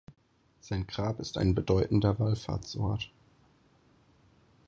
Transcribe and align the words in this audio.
Sein 0.61 0.87
Grab 0.87 1.19
ist 1.19 1.37
ein 1.37 1.53
bedeutender 1.53 2.17
Wallfahrtsort. 2.17 3.11